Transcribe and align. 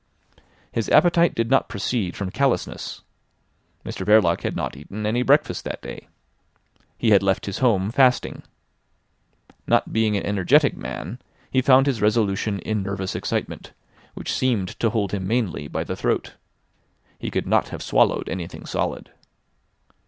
His 0.71 0.89
appetite 0.89 1.35
did 1.35 1.51
not 1.51 1.69
proceed 1.69 2.15
from 2.17 2.31
callousness. 2.31 3.03
Mr 3.85 4.03
Verloc 4.03 4.41
had 4.41 4.55
not 4.55 4.75
eaten 4.75 5.05
any 5.05 5.21
breakfast 5.21 5.63
that 5.65 5.83
day. 5.83 6.07
He 6.97 7.11
had 7.11 7.21
left 7.21 7.45
his 7.45 7.59
home 7.59 7.91
fasting. 7.91 8.41
Not 9.67 9.93
being 9.93 10.17
an 10.17 10.25
energetic 10.25 10.75
man, 10.75 11.19
he 11.51 11.61
found 11.61 11.85
his 11.85 12.01
resolution 12.01 12.57
in 12.61 12.81
nervous 12.81 13.13
excitement, 13.15 13.73
which 14.15 14.33
seemed 14.33 14.69
to 14.79 14.89
hold 14.89 15.11
him 15.11 15.27
mainly 15.27 15.67
by 15.67 15.83
the 15.83 15.95
throat. 15.95 16.33
He 17.19 17.29
could 17.29 17.45
not 17.45 17.69
have 17.69 17.83
swallowed 17.83 18.27
anything 18.27 18.65
solid. 18.65 19.11